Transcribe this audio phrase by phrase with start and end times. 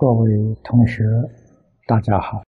[0.00, 1.04] 各位同学，
[1.86, 2.42] 大家好。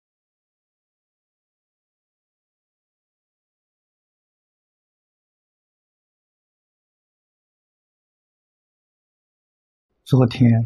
[10.06, 10.66] 昨天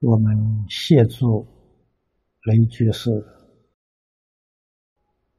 [0.00, 1.46] 我们协助
[2.42, 3.24] 雷居士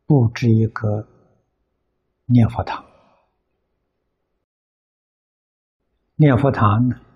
[0.07, 1.07] 布置一个
[2.25, 2.83] 念佛堂，
[6.15, 7.12] 念佛堂呢。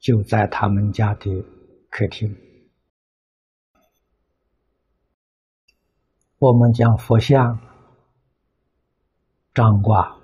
[0.00, 1.30] 就在他们家的
[1.90, 2.34] 客厅，
[6.38, 7.60] 我们将佛像
[9.52, 10.18] 张挂，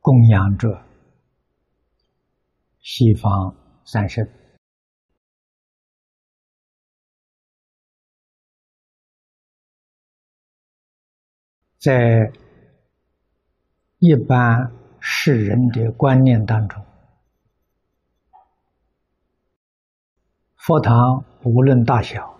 [0.00, 0.84] 供养着
[2.80, 4.28] 西方三圣，
[11.78, 12.43] 在。
[13.98, 16.84] 一般世人的观念当中，
[20.56, 22.38] 佛堂无论大小，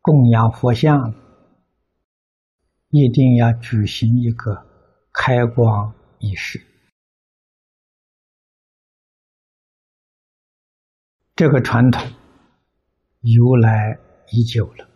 [0.00, 1.12] 供养佛像
[2.90, 4.66] 一定要举行一个
[5.12, 6.64] 开光仪式。
[11.34, 12.02] 这个传统
[13.20, 13.98] 由来
[14.30, 14.88] 已久了，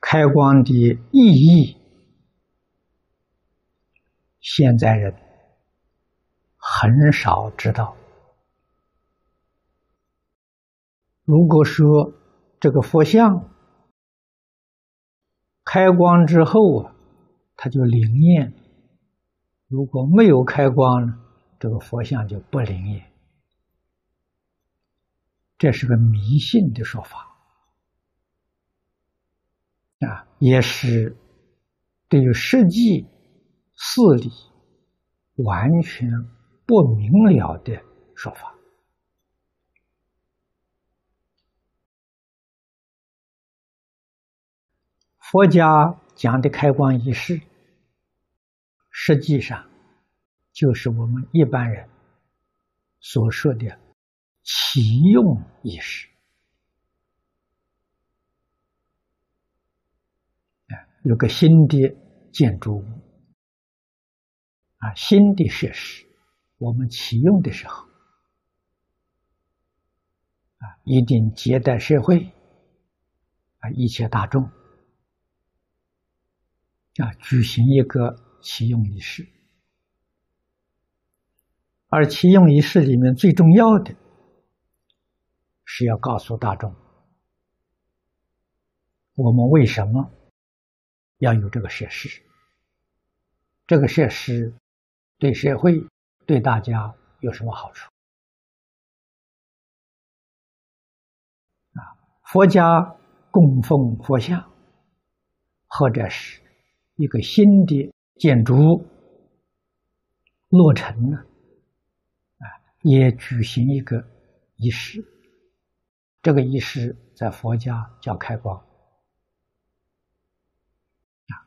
[0.00, 0.72] 开光的
[1.12, 1.83] 意义。
[4.44, 5.14] 现在人
[6.54, 7.96] 很少知道。
[11.24, 12.12] 如果说
[12.60, 13.50] 这个佛像
[15.64, 16.94] 开光之后啊，
[17.56, 18.52] 它就灵验；
[19.66, 21.18] 如果没有开光呢，
[21.58, 23.10] 这个佛像就不灵验。
[25.56, 27.34] 这是个迷信的说法
[30.00, 31.16] 啊，也是
[32.10, 33.08] 对于实际。
[33.76, 34.30] 事理
[35.44, 36.08] 完全
[36.66, 37.82] 不明了的
[38.14, 38.54] 说法，
[45.18, 47.40] 佛家讲的开光仪式，
[48.90, 49.68] 实际上
[50.52, 51.88] 就是我们一般人
[53.00, 53.78] 所说的
[54.42, 56.08] 启用仪式。
[61.02, 61.94] 有个新的
[62.32, 63.13] 建筑物。
[64.84, 66.06] 啊，新的设施，
[66.58, 67.86] 我们启用的时候，
[70.58, 72.30] 啊，一定接待社会，
[73.60, 74.44] 啊，一切大众，
[76.98, 79.26] 啊，举行一个启用仪式。
[81.88, 83.96] 而启用仪式里面最重要的，
[85.64, 86.74] 是要告诉大众，
[89.14, 90.12] 我们为什么
[91.16, 92.22] 要有这个设施？
[93.66, 94.52] 这个设施。
[95.18, 95.86] 对社会、
[96.26, 97.90] 对大家有什么好处？
[101.72, 102.96] 啊，佛家
[103.30, 104.52] 供奉佛像，
[105.66, 106.40] 或者是
[106.96, 108.86] 一个新的建筑
[110.48, 111.18] 落成了，
[112.38, 112.46] 啊，
[112.82, 114.06] 也举行一个
[114.56, 115.04] 仪式。
[116.22, 118.64] 这个仪式在佛家叫开光。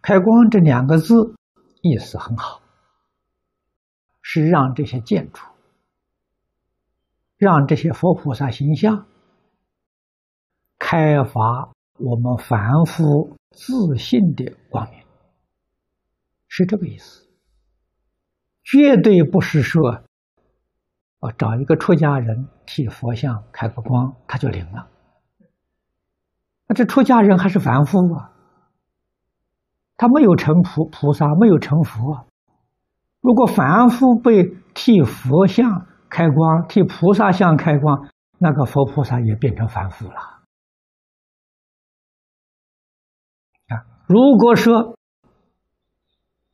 [0.02, 1.36] 开光这两个字
[1.82, 2.62] 意思很好。
[4.30, 5.42] 是让这些建筑，
[7.38, 9.06] 让这些佛菩萨形象
[10.78, 15.00] 开发我们凡夫自信的光明，
[16.50, 17.26] 是这个意思。
[18.66, 20.04] 绝对不是说，
[21.20, 24.90] 我找一个出家人替佛像开个光，他就灵了。
[26.68, 28.34] 那这出家人还是凡夫啊，
[29.96, 32.27] 他没有成菩菩萨，没有成佛啊。
[33.28, 38.08] 如果凡夫被替佛像开光、替菩萨像开光，
[38.38, 40.16] 那个佛菩萨也变成凡夫了。
[43.68, 44.96] 啊，如果说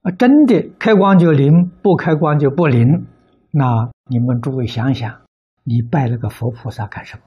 [0.02, 3.06] 啊真的开光就灵，不开光就不灵，
[3.52, 5.22] 那你们诸位想想，
[5.64, 7.22] 你拜那个佛菩萨干什么？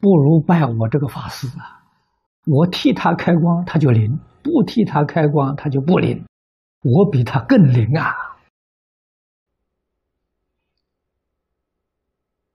[0.00, 1.78] 不如拜我这个法师啊！
[2.44, 6.24] 我替他开光，他就灵；不替他开光，他就不灵。
[6.82, 8.14] 我比他更灵啊！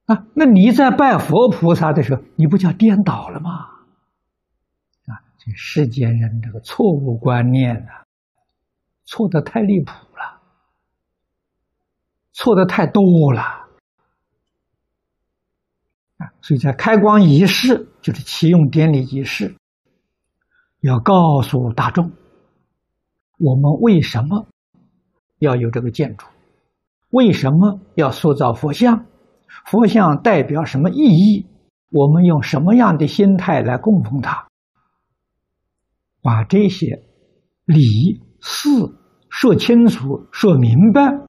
[0.05, 3.51] 啊，那你在拜佛菩萨的时候，你不叫颠倒了吗？
[5.05, 7.91] 啊，这世间人这个错误观念呢，
[9.05, 10.41] 错的太离谱了，
[12.31, 13.67] 错的太多了！
[16.41, 19.55] 所以在开光仪式，就是启用典礼仪式，
[20.79, 22.11] 要告诉大众。
[23.37, 24.47] 我们为什么
[25.39, 26.25] 要有这个建筑？
[27.09, 29.05] 为什么要塑造佛像？
[29.65, 31.45] 佛像代表什么意义？
[31.89, 34.47] 我们用什么样的心态来供奉它？
[36.21, 37.03] 把这些
[37.63, 37.81] 理
[38.41, 38.69] 事
[39.29, 41.25] 说清楚、说明白，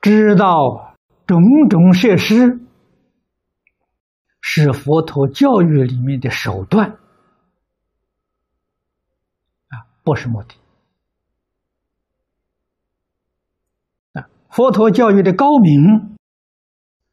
[0.00, 0.94] 知道
[1.26, 2.60] 种种设施
[4.52, 6.98] 是佛陀教育里面的手段
[9.68, 10.56] 啊，不是目的。
[14.48, 16.16] 佛陀教育的高明，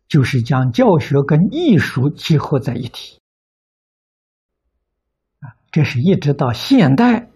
[0.08, 3.20] 就是将教学跟艺术结合在一起。
[5.40, 7.30] 啊，这是一直到现代，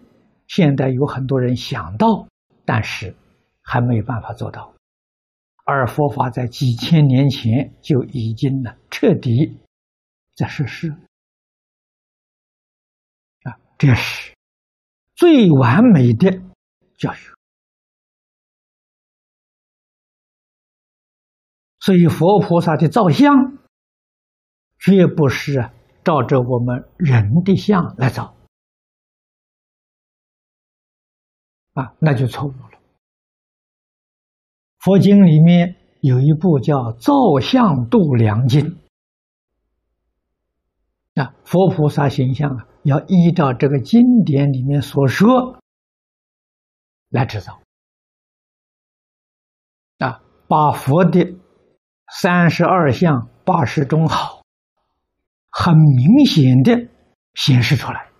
[0.48, 2.26] 现代有很多人想到，
[2.64, 3.14] 但是
[3.62, 4.74] 还没有办法做到。
[5.64, 9.60] 而佛法在几千年前就已经呢彻底
[10.42, 10.90] 在实施。
[13.44, 14.34] 啊，这是
[15.14, 16.32] 最完美的
[16.98, 17.18] 教育。
[21.78, 23.58] 所以，佛菩萨的造像，
[24.80, 25.70] 绝不是
[26.04, 28.36] 照着我们人的像来造，
[31.74, 32.80] 啊，那就错误了。
[34.78, 38.60] 佛经里面有一部叫《造像度量经》，
[41.14, 45.58] 啊，佛菩萨形象啊，要依照这个经典里面所说
[47.08, 47.60] 来制造，
[49.98, 51.38] 啊，把佛的。
[52.14, 54.42] 三十二相八十种好，
[55.50, 56.90] 很明显的
[57.32, 58.10] 显示出来。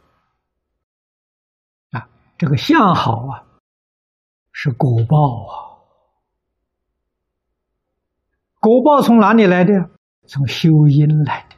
[1.90, 2.08] 啊，
[2.38, 3.44] 这个相好啊，
[4.50, 5.52] 是果报啊。
[8.60, 9.74] 果报从哪里来的？
[10.26, 11.56] 从修因来的。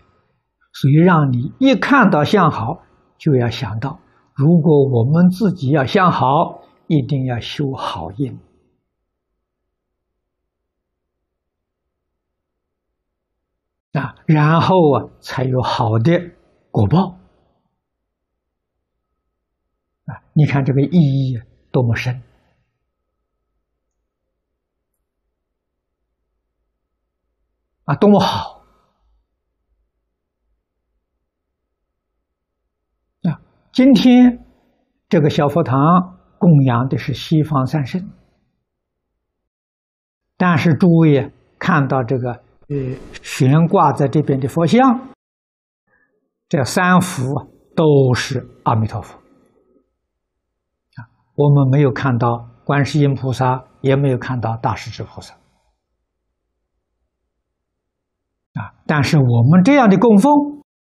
[0.74, 2.82] 所以让你一看到相好，
[3.16, 4.00] 就要想到，
[4.34, 8.38] 如果我们自己要相好，一定要修好因。
[13.92, 16.32] 啊，然后啊，才有好的
[16.72, 17.16] 果报。
[20.06, 22.20] 啊，你看这个意义多么深！
[27.84, 28.64] 啊，多么好！
[33.22, 33.40] 啊，
[33.74, 34.38] 今天
[35.08, 35.78] 这个小佛堂
[36.38, 38.08] 供养的是西方三圣，
[40.36, 42.42] 但是诸位看到这个。
[42.66, 42.76] 呃，
[43.20, 44.80] 悬挂在这边的佛像，
[46.48, 47.22] 这三幅
[47.76, 49.18] 都是阿弥陀佛
[50.94, 51.04] 啊。
[51.34, 55.34] 我们没有看到观世音菩萨，也没有看到大势至菩萨
[58.54, 58.72] 啊。
[58.86, 60.32] 但是我们这样的供奉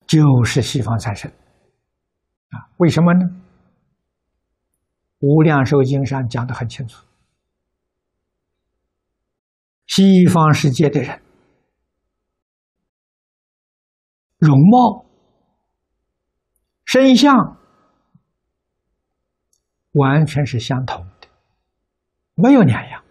[0.07, 1.31] 就是西方三圣
[2.49, 2.69] 啊。
[2.77, 3.25] 为什么呢？
[5.19, 7.05] 《无量寿经》上讲的很清楚，
[9.87, 11.21] 西方世界的人。
[14.37, 15.07] 容貌、
[16.85, 17.57] 身相
[19.93, 21.27] 完全是相同的，
[22.35, 23.03] 没有两样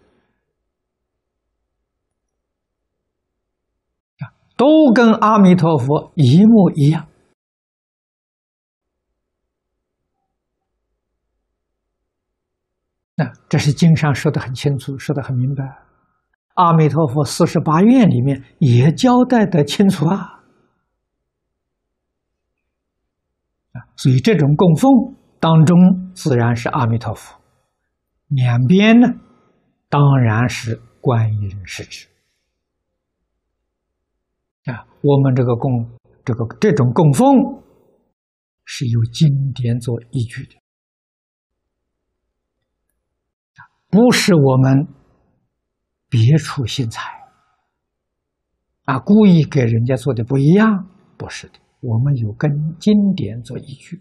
[4.55, 7.06] 都跟阿弥陀佛一模一样。
[13.19, 15.63] 那这是经上说的很清楚，说的很明白。
[16.53, 20.35] 阿弥陀佛四十八愿里面也交代的清楚啊。
[23.95, 24.91] 所以这种供奉
[25.39, 25.75] 当中，
[26.13, 27.39] 自然是阿弥陀佛；
[28.27, 29.07] 两边呢，
[29.89, 32.07] 当然是观音是指。
[34.65, 35.89] 啊，我们这个供
[36.23, 37.27] 这个这种供奉
[38.65, 40.55] 是有经典做依据的，
[43.97, 44.87] 不是我们
[46.07, 47.01] 别出心裁
[48.83, 50.87] 啊，故意给人家做的不一样，
[51.17, 51.53] 不是的。
[51.79, 53.99] 我们有跟经典做依据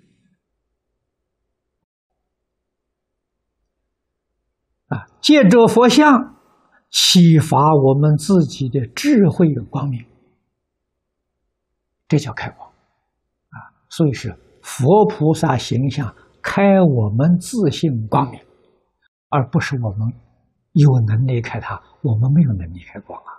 [4.88, 6.36] 啊，借着佛像
[6.90, 10.04] 启发我们自己的智慧与光明，
[12.06, 13.72] 这叫开光啊。
[13.88, 18.38] 所以是佛菩萨形象开我们自信光明，
[19.36, 20.10] 而不是我们
[20.72, 23.36] 有能力开它，我们没有能力开光啊。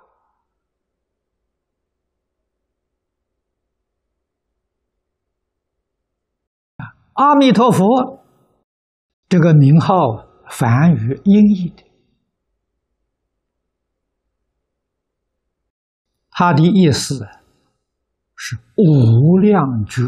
[7.13, 8.23] 阿弥陀佛，
[9.27, 11.83] 这个名号梵语音译的，
[16.29, 17.27] 他的意思
[18.35, 20.03] 是无量觉。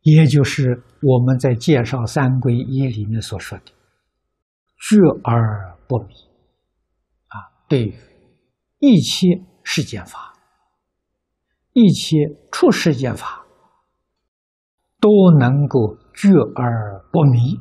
[0.00, 3.64] 也就是我们在介绍三皈依里面所说的
[4.76, 6.14] “聚而不迷”，
[7.28, 7.36] 啊，
[7.68, 7.96] 对
[8.78, 9.26] 一切
[9.62, 10.34] 世间法、
[11.72, 12.16] 一切
[12.52, 13.46] 出世间法，
[15.00, 17.58] 都能够聚而不迷，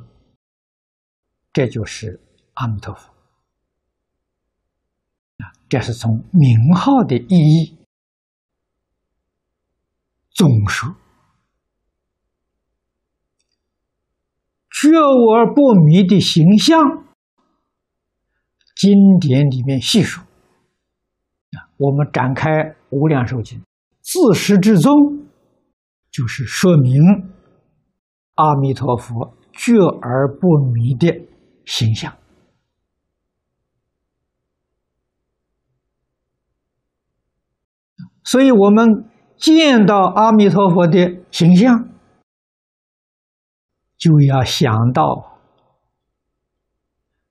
[1.54, 2.20] 这就是
[2.56, 3.14] 阿弥陀佛。
[5.70, 7.78] 这是从名号的意义
[10.32, 10.94] 总说。
[14.82, 16.80] 觉而不迷的形象，
[18.76, 20.24] 经典里面细说。
[20.24, 22.50] 啊，我们展开
[22.90, 23.60] 《无量寿经》，
[24.02, 24.94] 自始至终，
[26.12, 26.94] 就是说明
[28.36, 31.28] 阿弥陀佛觉而不迷的
[31.66, 32.16] 形象。
[38.24, 41.90] 所以，我们见到阿弥陀佛的形象。
[44.00, 45.38] 就要想到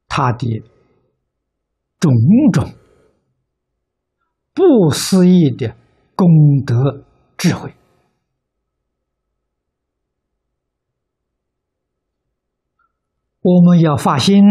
[0.06, 0.62] 他的
[1.98, 2.12] 种
[2.52, 2.74] 种
[4.52, 5.74] 不思议的
[6.14, 6.28] 功
[6.66, 7.04] 德
[7.38, 7.74] 智慧，
[13.40, 14.44] 我们要发心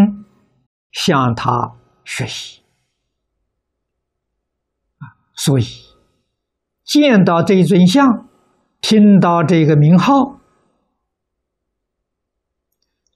[0.91, 2.63] 向他学习
[5.35, 5.65] 所以
[6.83, 8.27] 见到这一尊像，
[8.81, 10.36] 听到这个名号。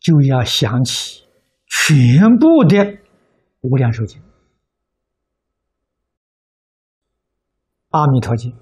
[0.02, 1.24] 就要想起
[1.68, 2.78] 全部的
[3.62, 4.20] 《无量寿经》
[7.90, 8.52] 《阿弥陀经》《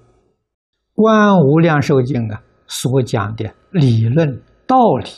[0.92, 5.08] 观无量寿经》啊，所讲的理论道理、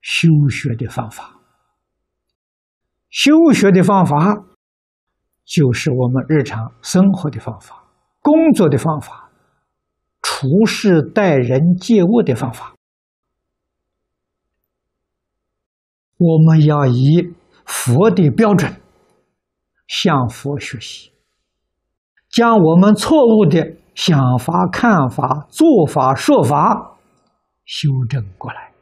[0.00, 1.38] 修学的方法。
[3.08, 4.34] 修学的方法，
[5.44, 7.84] 就是我们日常生活的方法、
[8.20, 9.30] 工作的方法、
[10.22, 12.74] 处事待人接物的方法。
[16.22, 18.80] 我们要以佛的标准
[19.88, 21.10] 向佛学习，
[22.30, 26.96] 将我们错误的想法、看法、做法、说法
[27.64, 28.72] 修正过来。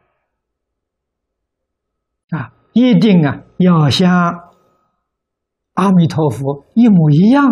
[2.39, 4.51] 啊，一定啊，要像
[5.75, 7.45] 阿弥陀佛一模一样，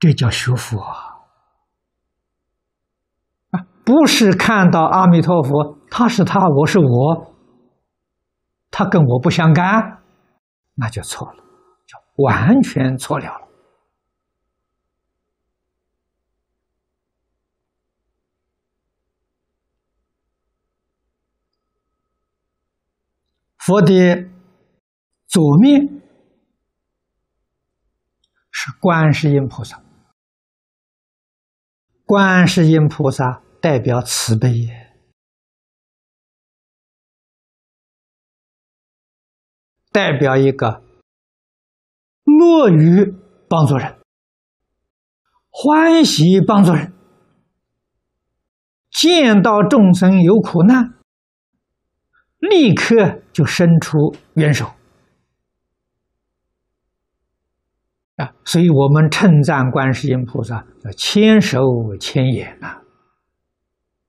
[0.00, 1.14] 这叫学佛啊！
[3.84, 7.35] 不是看到阿弥陀佛，他是他，我是我。
[8.78, 10.02] 他跟我不相干，
[10.74, 11.42] 那就错了，
[11.86, 13.48] 就完全错了了。
[23.56, 24.28] 佛的
[25.26, 26.02] 左面
[28.50, 29.82] 是观世音菩萨，
[32.04, 34.85] 观世音菩萨代表慈悲。
[39.96, 40.82] 代表一个
[42.22, 43.14] 乐于
[43.48, 43.96] 帮助人、
[45.48, 46.92] 欢喜帮助人，
[48.90, 50.92] 见到众生有苦难，
[52.38, 54.66] 立刻就伸出援手
[58.16, 58.34] 啊！
[58.44, 61.58] 所以我们称赞观世音菩萨叫千手
[61.98, 62.66] 千眼呐，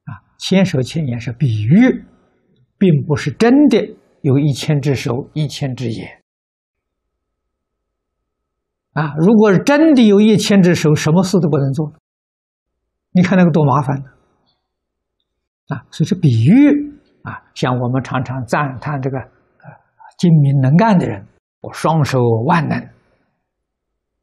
[0.03, 2.03] 啊，千手千眼是比喻，
[2.77, 3.95] 并不是真的。
[4.27, 6.21] 有一千只手，一千只眼，
[8.91, 9.15] 啊！
[9.17, 11.93] 如果真的有一千只手，什么事都不能做，
[13.11, 14.09] 你看那个多麻烦呢！
[15.69, 16.91] 啊，所以说比喻
[17.23, 19.17] 啊，像我们常常赞叹这个
[20.17, 21.25] 精明能干的人，
[21.61, 22.77] 我双手万能，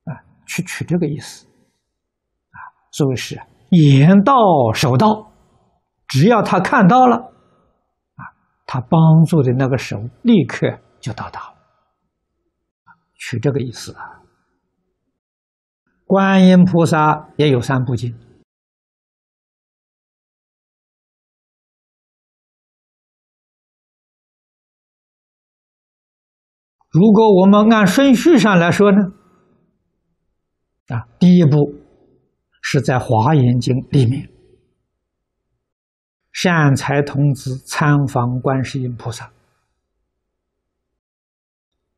[0.04, 1.46] 啊，去取这个意思，
[2.50, 4.34] 啊，所谓是眼到
[4.75, 5.32] 手到，
[6.08, 7.30] 只要他看到了。
[8.74, 10.66] 他帮助的那个手立刻
[10.98, 11.56] 就到达了，
[13.14, 14.20] 取这个意思啊。
[16.04, 18.12] 观音菩萨也有三部经，
[26.90, 28.98] 如果我们按顺序上来说呢，
[30.88, 31.72] 啊，第一步
[32.60, 34.33] 是在华严经里面。
[36.34, 39.30] 善财童子参访观世音菩萨，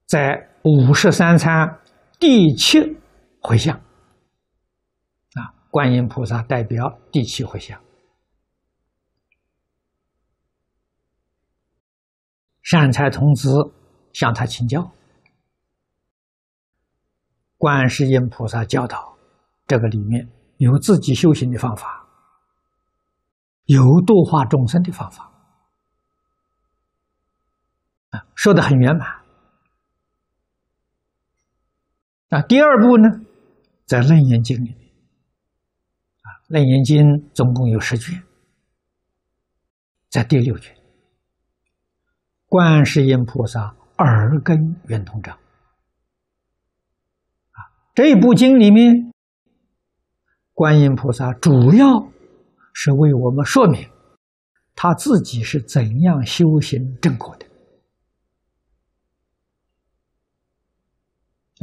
[0.04, 1.80] 在五十三参
[2.20, 2.78] 第七
[3.40, 3.74] 回向。
[5.34, 7.80] 啊，观音菩萨代表第七回向，
[12.60, 13.50] 善财童子
[14.12, 14.92] 向他请教，
[17.56, 19.16] 观世音菩萨教导，
[19.66, 20.28] 这个里面
[20.58, 21.95] 有自己修行的方法。
[23.66, 25.32] 有度化众生的方法
[28.10, 29.20] 啊，说的很圆满
[32.28, 32.40] 那。
[32.42, 33.08] 第二步呢，
[33.84, 34.90] 在《楞严经》里面
[36.22, 37.04] 啊，《楞严经》
[37.34, 38.22] 总共有十卷，
[40.08, 40.76] 在第六卷，
[42.48, 45.36] 观世音菩萨耳根圆通章
[47.50, 47.58] 啊，
[47.96, 49.12] 这部经里面，
[50.54, 52.12] 观音菩萨主要。
[52.78, 53.90] 是为我们说明
[54.74, 57.46] 他自己是怎样修行正果的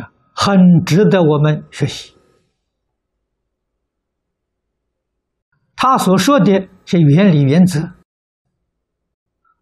[0.01, 2.15] 啊，很值得我们学习。
[5.75, 7.93] 他所说的是原理原则，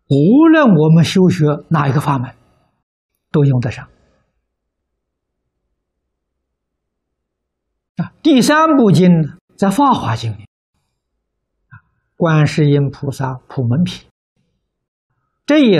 [0.07, 2.33] 无论我们修学哪一个法门，
[3.29, 3.89] 都用得上。
[7.97, 9.09] 啊，第三部经
[9.57, 10.47] 在《法华经》里。
[12.21, 14.07] 观世音菩萨普门品，
[15.47, 15.71] 这一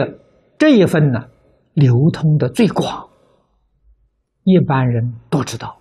[0.58, 1.30] 这一份呢，
[1.76, 3.12] 流通的最广，
[4.44, 5.78] 一般人都知道，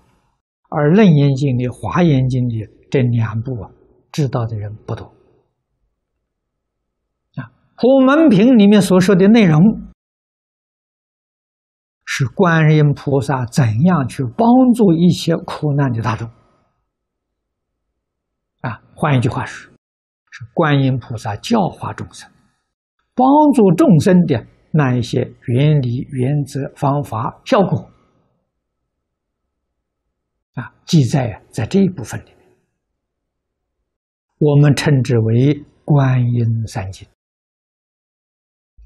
[0.69, 3.71] 而楞严经的、华严经的这两部啊，
[4.12, 5.07] 知道的人不多。
[7.37, 9.62] 啊，普门品里面所说的内容，
[12.05, 16.29] 是观音菩萨怎样去帮助一些苦难的大众。
[18.61, 19.69] 啊，换一句话说
[20.55, 22.31] 观音菩萨教化众生，
[23.14, 27.90] 帮助众生的那一些原理、原则、方法、效果，
[30.55, 32.57] 啊，记载在这一部分里面，
[34.38, 37.07] 我们称之为观音三经。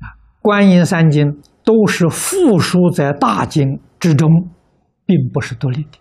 [0.00, 0.04] 啊，
[0.40, 4.28] 观音三经都是附书在大经之中，
[5.06, 5.98] 并不是独立的。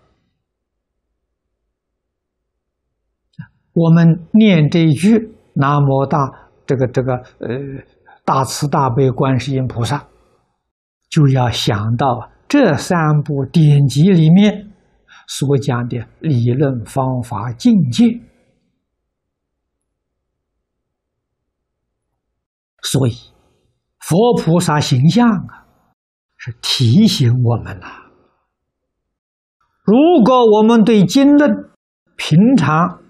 [3.73, 5.32] 我们念这一句。
[5.55, 6.17] 南无大
[6.65, 7.49] 这个这个呃
[8.25, 10.07] 大慈大悲观世音菩萨，
[11.09, 14.71] 就要想到这三部典籍里面
[15.27, 18.21] 所讲的理论方法境界，
[22.81, 23.13] 所以
[23.99, 25.65] 佛菩萨形象啊，
[26.37, 27.87] 是提醒我们呐。
[29.83, 31.51] 如果我们对经论
[32.15, 33.02] 平常，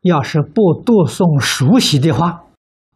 [0.00, 2.44] 要是不读诵熟悉的话，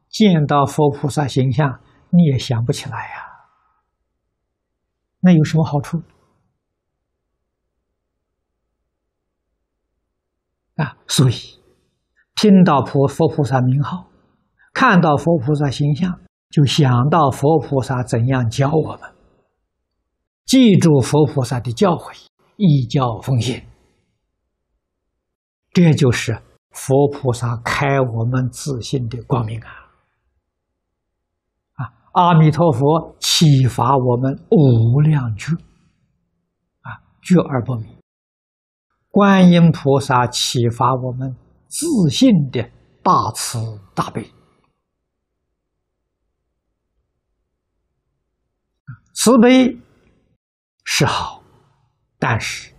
[0.09, 3.27] 见到佛菩萨形象你也想不起来呀。
[5.21, 6.03] 那有什么好处？
[10.77, 11.35] 啊，所以
[12.37, 14.07] 听到佛佛菩萨名号，
[14.73, 19.12] 看到佛菩萨形象，就想到佛菩萨怎样教我们，
[20.45, 23.62] 记住佛菩萨的教诲，依教奉行，
[25.73, 26.41] 这就是。
[26.72, 29.70] 佛菩萨开我们自信的光明啊！
[31.74, 35.52] 啊，阿弥陀佛启发我们无量觉
[36.80, 37.87] 啊，觉而不迷；
[39.11, 41.37] 观音菩萨启发我们
[41.68, 42.70] 自信的
[43.02, 43.58] 大慈
[43.94, 44.30] 大悲。
[49.14, 49.78] 慈悲
[50.85, 51.42] 是好，
[52.18, 52.74] 但是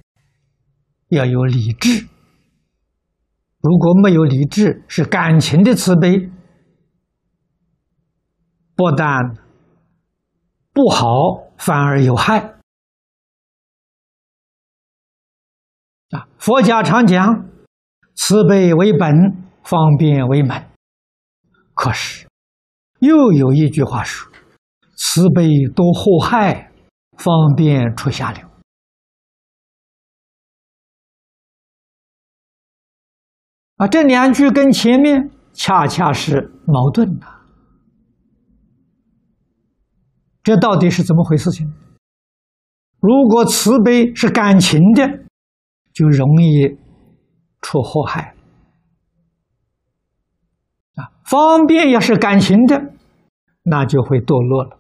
[1.10, 2.08] 要有理智。
[3.64, 6.30] 如果没有理智，是感情的慈悲，
[8.76, 9.38] 不但
[10.74, 11.08] 不好，
[11.58, 12.40] 反而有害。
[16.12, 17.46] 啊，佛家常讲，
[18.16, 19.10] 慈悲为本，
[19.64, 20.70] 方便为门。
[21.74, 22.28] 可是，
[23.00, 24.30] 又有一句话说，
[24.98, 26.70] 慈悲多祸害，
[27.18, 28.46] 方便出下流。
[33.78, 37.26] 啊，这两句跟前面恰恰是矛盾的。
[40.44, 41.52] 这到底是怎么回事？
[41.52, 41.74] 情
[43.00, 45.26] 如果慈悲是感情的，
[45.92, 46.78] 就容易
[47.62, 48.36] 出祸害；
[50.96, 52.94] 啊，方便要是感情的，
[53.64, 54.78] 那就会堕落了。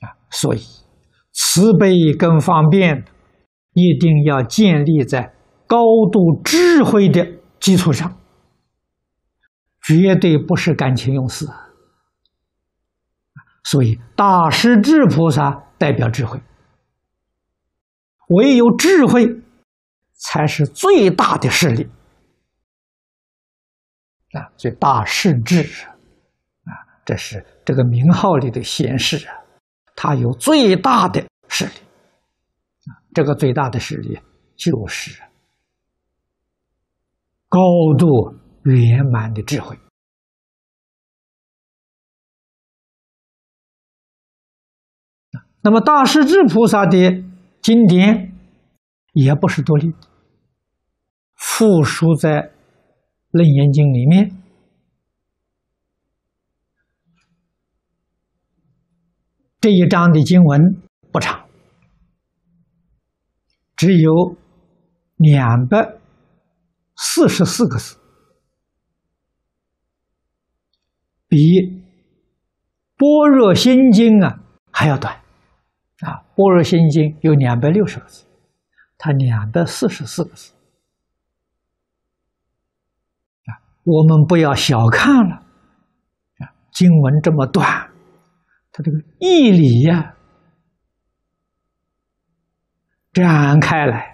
[0.00, 0.60] 啊，所以
[1.32, 3.04] 慈悲跟方便
[3.72, 5.33] 一定要建立在。
[5.74, 7.26] 高度智慧的
[7.58, 8.16] 基础上，
[9.82, 11.48] 绝对不是感情用事。
[13.64, 16.40] 所以，大势至菩萨代表智慧，
[18.28, 19.26] 唯有智慧
[20.12, 21.90] 才是最大的势力
[24.32, 24.46] 啊！
[24.56, 25.60] 所以，大势至
[26.66, 26.70] 啊，
[27.04, 29.34] 这是这个名号里的显示啊，
[29.96, 34.20] 它有最大的势力啊，这个最大的势力
[34.54, 35.20] 就是。
[37.54, 37.60] 高
[37.96, 39.78] 度圆满的智慧。
[45.62, 47.22] 那么大势至菩萨的
[47.62, 48.36] 经典
[49.12, 49.94] 也不是独立，
[51.36, 52.30] 附属在
[53.30, 54.36] 《楞严经》里面。
[59.60, 61.48] 这一章的经文不长，
[63.76, 64.36] 只有
[65.16, 66.00] 两百
[66.96, 67.96] 四十四个字，
[71.28, 71.36] 比
[72.96, 74.38] 《般若心经》啊
[74.70, 75.14] 还要短。
[76.00, 78.26] 啊，《般若心经》有两百六十个字，
[78.98, 80.52] 它两百四十四个字。
[83.46, 85.36] 啊，我们不要小看了，
[86.38, 87.90] 啊，经文这么短。
[88.72, 90.16] 它这个义理呀，
[93.12, 94.13] 展开来，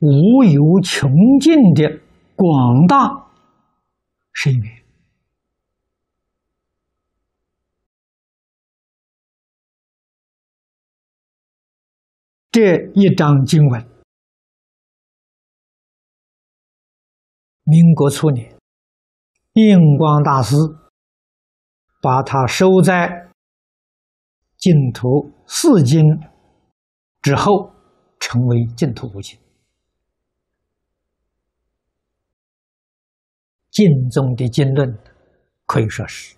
[0.00, 2.00] 无有穷尽的
[2.36, 3.30] 广大
[4.32, 4.84] 深远。
[12.52, 13.88] 这一章经文，
[17.64, 18.56] 民国初年，
[19.54, 20.54] 印光大师
[22.00, 23.26] 把它收在。
[24.56, 26.02] 净土四经
[27.22, 27.70] 之后，
[28.18, 29.38] 成为净土五经。
[33.78, 34.92] 净宗的经论
[35.64, 36.34] 可以说是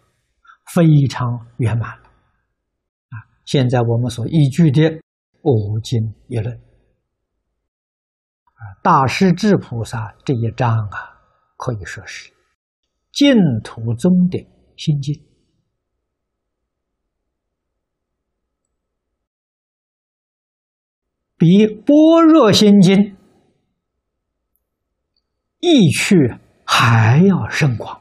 [0.74, 2.05] 非常圆满了。
[2.05, 5.00] 啊，现在我们所依据的
[5.40, 5.98] 五经
[6.29, 6.61] 一论，
[8.83, 11.16] 大师智菩萨这一章啊，
[11.57, 12.31] 可以说是
[13.11, 14.38] 净土宗的
[14.76, 15.14] 心经。
[21.38, 21.46] 比
[21.85, 22.96] 《般若心经》
[25.61, 26.14] 意趣
[26.73, 27.97] 还要甚广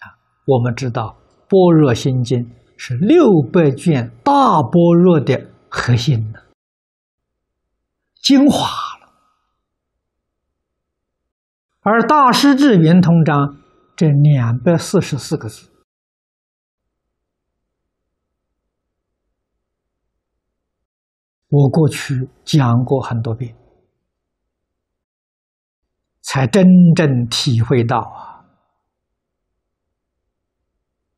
[0.00, 0.04] 啊！
[0.44, 1.16] 我们知道，
[1.48, 2.40] 《般若心经》
[2.76, 6.44] 是六百卷大般若的核心的
[8.20, 8.66] 精华
[9.00, 9.12] 了，
[11.80, 13.36] 而《大师智圆通章》
[13.96, 15.70] 这两百四十四个字。
[21.48, 23.56] 我过去讲过很多遍，
[26.32, 26.64] 才真
[26.96, 28.48] 正体会到啊，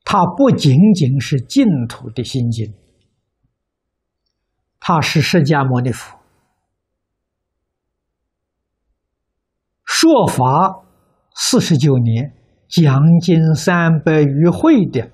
[0.03, 2.75] 它不仅仅是净土的心经，
[4.81, 6.19] 它是释迦牟尼佛
[9.85, 10.83] 说法
[11.37, 12.35] 四十九年
[12.67, 15.13] 讲经三百余会的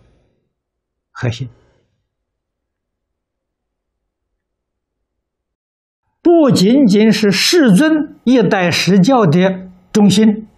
[1.10, 1.50] 核心。
[6.22, 9.69] 不仅仅是世尊一代实教的
[10.00, 10.48] 中心，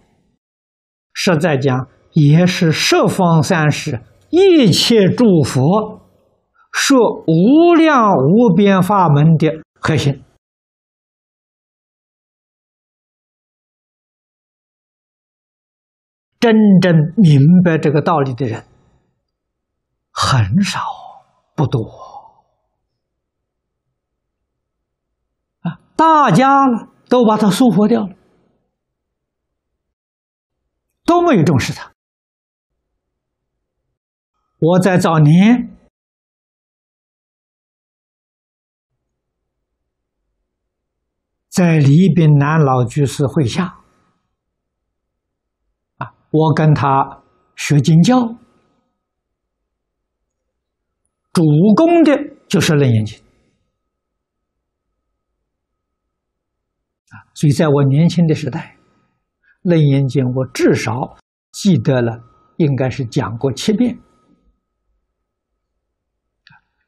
[1.11, 5.99] 实在讲也是十方三世一切诸佛
[6.71, 10.23] 说无量无边法门的核心。
[16.39, 18.63] 真正明白这个道理的人
[20.09, 20.79] 很少，
[21.53, 21.81] 不多。
[25.97, 28.15] 大家了都把它束缚掉了，
[31.03, 31.91] 都没有重视他。
[34.59, 35.75] 我在早年
[41.49, 43.79] 在李炳南老居士会下
[45.97, 47.21] 啊，我跟他
[47.55, 48.25] 学经教，
[51.33, 51.43] 主
[51.75, 53.21] 攻的就是楞严经。
[57.35, 58.77] 所以，在我年轻的时代，
[59.63, 61.17] 《楞严经》我至少
[61.51, 62.23] 记得了，
[62.57, 63.97] 应该是讲过七遍。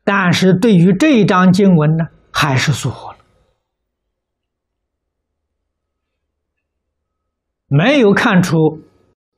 [0.04, 3.18] 但是对于这一章经文呢，还是疏忽了，
[7.68, 8.56] 没有看出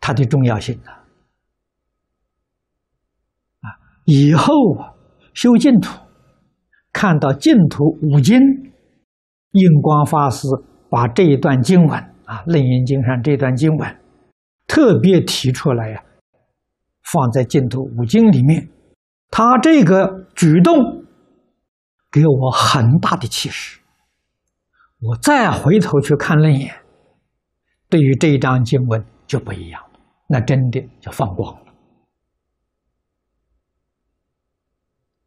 [0.02, 1.06] 它的重要性啊！
[3.62, 4.94] 啊，以后啊，
[5.34, 5.98] 修净土，
[6.92, 8.38] 看到净土五经，
[9.52, 10.48] 印光法师。
[10.90, 14.02] 把这一段经文啊，《楞严经》上这段经文
[14.68, 16.04] 特别提出来呀，
[17.04, 18.70] 放在净土五经里面，
[19.32, 20.76] 他这个举动
[22.12, 23.80] 给我很大的启示。
[25.00, 26.76] 我再回头去看楞严，
[27.88, 31.74] 对于这一章经文就不一样了，那真的就放光了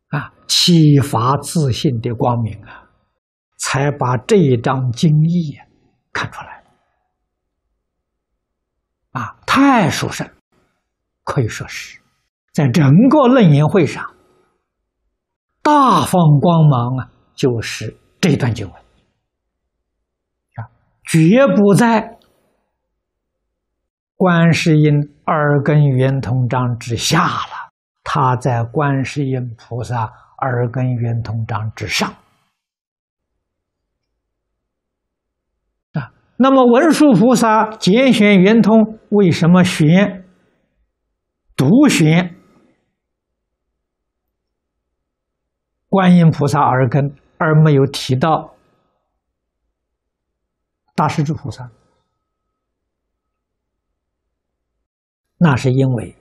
[0.09, 2.91] 啊，启发自信的光明啊！
[3.63, 5.57] 才把这一章经义
[6.13, 6.50] 看出来
[9.53, 10.31] 太殊胜，
[11.25, 11.99] 可以说是
[12.53, 14.15] 在整个论言会上
[15.61, 17.11] 大放光芒啊！
[17.35, 18.75] 就是这段经文
[20.55, 20.71] 啊，
[21.03, 22.17] 绝不在
[24.15, 24.93] 观世音
[25.27, 27.73] 耳根圆通章之下了，
[28.05, 30.05] 他在观世音菩萨
[30.43, 32.15] 耳根圆通章之上。
[36.43, 40.25] 那么文殊菩萨拣选圆通，为什么选
[41.55, 42.35] 独选
[45.91, 48.55] 观音菩萨耳根，而没有提到
[50.95, 51.71] 大势至菩萨？
[55.37, 56.17] 那是因为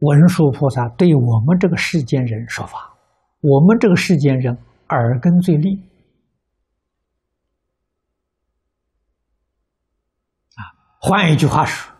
[0.00, 2.92] 文殊菩萨对我们这个世间人说法，
[3.40, 4.54] 我们这个世间人
[4.90, 5.82] 耳根最利。
[11.04, 11.92] 换一句话说，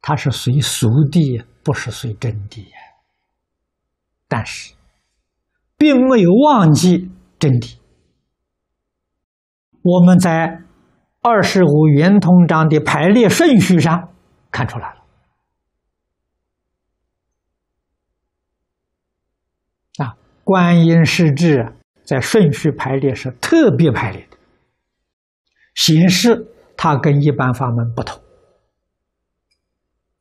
[0.00, 2.64] 他是随俗的，不是随真的。
[4.28, 4.74] 但是，
[5.76, 7.78] 并没有忘记真谛。
[9.82, 10.62] 我们在
[11.20, 14.14] 二十五圆通章的排列顺序上
[14.52, 15.00] 看出来了。
[20.04, 21.74] 啊，观音世智
[22.04, 24.38] 在顺序排列是特别排列的，
[25.74, 26.54] 形式。
[26.82, 28.18] 它跟一般法门不同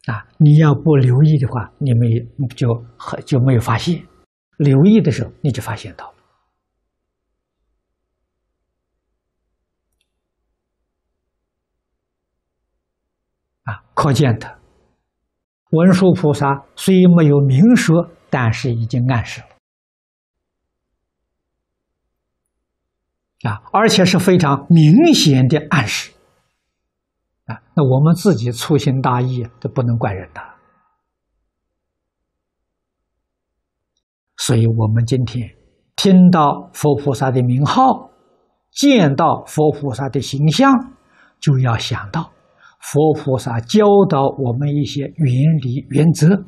[0.08, 0.28] 啊！
[0.38, 2.20] 你要不留意的话，你没
[2.54, 2.86] 就
[3.26, 4.04] 就没有发现；
[4.58, 6.16] 留意的时候，你就发现到了
[13.64, 13.82] 啊！
[13.94, 14.60] 可见的
[15.70, 19.48] 文殊菩萨虽没有明说，但是已经暗示了
[23.50, 26.12] 啊，而且是非常明显的暗示。
[27.50, 30.42] 啊，那我们自己粗心大意，这不能怪人的。
[34.38, 35.50] 所以，我们今天
[35.96, 38.12] 听到佛菩萨的名号，
[38.72, 40.72] 见到佛菩萨的形象，
[41.40, 42.32] 就要想到
[42.80, 46.46] 佛菩萨教导我们一些原理原则。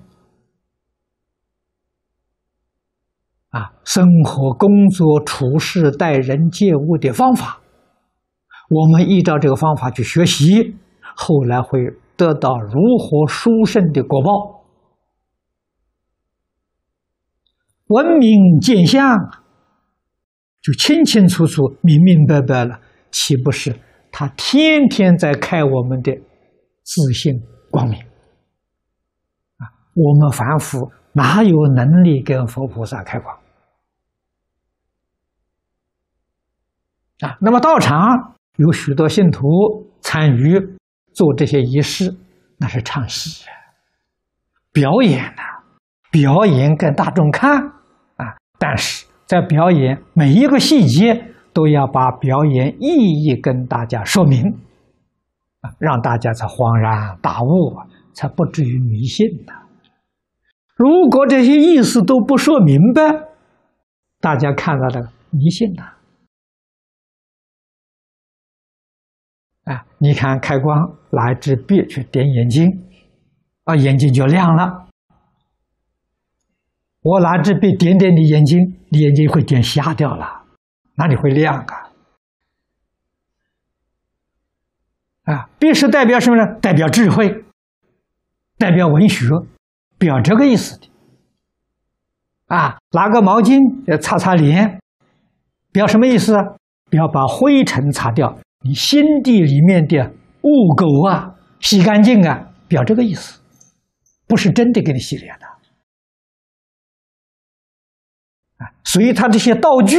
[3.50, 7.60] 啊，生活、工作、处事、待人接物的方法，
[8.70, 10.78] 我们依照这个方法去学习。
[11.16, 11.80] 后来会
[12.16, 14.62] 得到如何殊胜的果报？
[17.88, 19.18] 闻明见相，
[20.62, 22.80] 就清清楚楚、明明白白了，
[23.12, 23.78] 岂不是
[24.12, 26.14] 他天天在开我们的
[26.84, 27.34] 自信
[27.70, 28.00] 光明？
[28.00, 33.38] 啊，我们凡夫哪有能力跟佛菩萨开光？
[37.20, 39.42] 啊，那么道场有许多信徒
[40.00, 40.78] 参与。
[41.14, 42.16] 做这些仪式，
[42.58, 43.46] 那是唱戏，
[44.72, 45.44] 表演呐，
[46.12, 47.58] 表演给大众看
[48.18, 48.36] 啊。
[48.58, 54.42] 但是在表演每一个细节，都要把表演意义跟大家说明
[55.62, 57.76] 啊，让大家才恍然大悟，
[58.14, 59.54] 才不至于迷信的。
[60.76, 63.02] 如果这些意思都不说明白，
[64.20, 65.84] 大家看到的迷信呐。
[69.64, 72.68] 啊你看，开光拿一支笔去点眼睛，
[73.66, 74.88] 啊，眼睛就亮了。
[77.02, 80.44] 我拿支笔点点你眼睛，你眼睛会点瞎掉了，
[80.96, 81.92] 哪里会亮啊？
[85.24, 86.60] 啊，笔是代表什么呢？
[86.60, 87.46] 代表智慧，
[88.58, 89.28] 代表文学，
[89.98, 90.90] 表这个意思的。
[92.48, 94.80] 啊，拿个毛巾要擦擦脸，
[95.72, 96.36] 表什么意思？
[96.90, 98.38] 表把灰尘擦掉。
[98.64, 103.42] 你心地里面的污垢啊，洗干净啊，表这个意思，
[104.28, 105.48] 不是真的给你洗脸的
[108.58, 108.72] 啊。
[108.84, 109.98] 所以他这些道具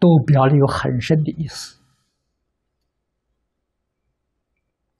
[0.00, 1.78] 都表里有很深的意思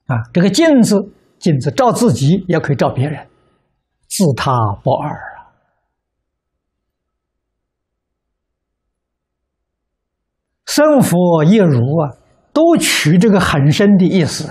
[0.05, 0.23] 啊。
[0.33, 3.27] 这个镜子，镜子照自己也可以照别人，
[4.07, 5.51] 自他不二啊。
[10.65, 12.15] 生佛亦如啊。
[12.55, 14.49] 都取这个很深的意思，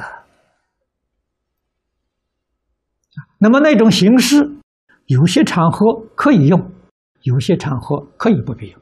[3.39, 4.59] 那么那种形式，
[5.07, 6.71] 有些场合可以用，
[7.23, 8.79] 有些场合可以不必用。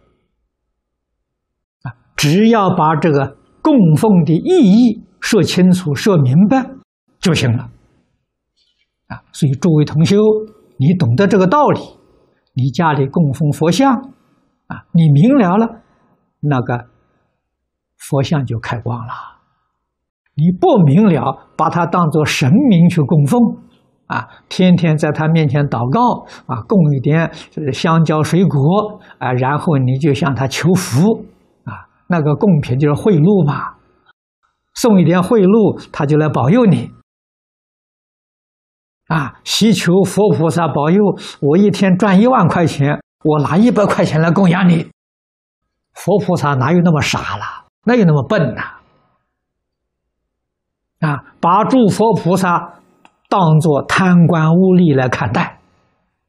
[1.82, 6.68] 啊，只要把这个供奉的意义说清楚、说明白
[7.20, 7.70] 就行了。
[9.06, 10.16] 啊，所以诸位同修，
[10.78, 11.80] 你懂得这个道理，
[12.54, 13.94] 你家里供奉佛像，
[14.66, 15.82] 啊，你明了了，
[16.40, 16.91] 那个。
[18.08, 19.12] 佛像就开光了，
[20.34, 23.40] 你不明了，把它当做神明去供奉，
[24.06, 27.30] 啊，天天在他面前祷告，啊，供一点
[27.72, 31.24] 香蕉、水果，啊，然后你就向他求福，
[31.64, 33.74] 啊，那个贡品就是贿赂嘛，
[34.74, 36.90] 送一点贿赂，他就来保佑你，
[39.06, 41.00] 啊，祈求佛菩萨保佑
[41.40, 44.90] 我一天赚一万块钱，我拿一百块钱来供养你，
[45.94, 48.62] 佛菩萨哪有那么傻了，哪有那么笨呐？
[51.00, 52.80] 啊，把诸佛菩萨
[53.28, 55.58] 当作贪官污吏来看待，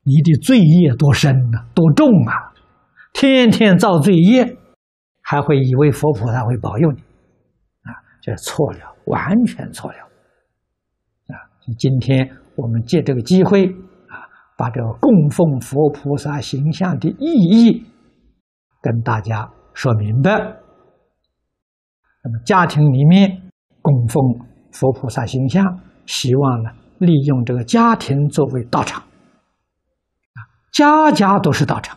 [0.02, 1.60] 你的罪业多深呢？
[1.76, 2.52] 多重啊！
[3.14, 4.58] 天天造罪业，
[5.22, 7.00] 还会以为佛菩萨会保佑你？
[7.84, 9.98] 啊，这错了，完全错了！
[11.28, 11.38] 啊，
[11.78, 13.68] 今天我们借这个机会
[14.10, 14.26] 啊，
[14.58, 17.86] 把这个供奉佛菩萨形象的意义
[18.82, 20.63] 跟大家说明白。
[22.24, 23.42] 那么家庭里面
[23.82, 24.22] 供奉。
[24.76, 25.64] 佛菩萨形象，
[26.08, 30.40] 希望呢利用这个家庭作为道场，啊，
[30.74, 31.96] 家家都是道场，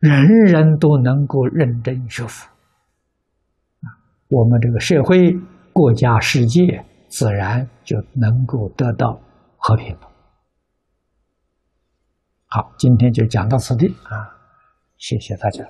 [0.00, 3.88] 人人都能够认真学佛，啊，
[4.28, 5.32] 我们这个社会、
[5.72, 9.18] 国家、世界自然就能够得到
[9.56, 10.12] 和平了。
[12.48, 14.28] 好，今天就讲到此地啊，
[14.98, 15.64] 谢谢大家。